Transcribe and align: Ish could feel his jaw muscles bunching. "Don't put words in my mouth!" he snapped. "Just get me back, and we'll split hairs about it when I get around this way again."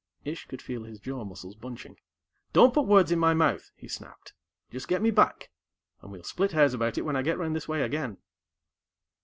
Ish 0.25 0.47
could 0.47 0.63
feel 0.63 0.83
his 0.85 0.99
jaw 0.99 1.23
muscles 1.23 1.53
bunching. 1.55 1.97
"Don't 2.53 2.73
put 2.73 2.87
words 2.87 3.11
in 3.11 3.19
my 3.19 3.35
mouth!" 3.35 3.69
he 3.75 3.87
snapped. 3.87 4.33
"Just 4.71 4.87
get 4.87 4.99
me 4.99 5.11
back, 5.11 5.51
and 6.01 6.11
we'll 6.11 6.23
split 6.23 6.53
hairs 6.53 6.73
about 6.73 6.97
it 6.97 7.03
when 7.03 7.15
I 7.15 7.21
get 7.21 7.37
around 7.37 7.53
this 7.53 7.67
way 7.67 7.83
again." 7.83 8.17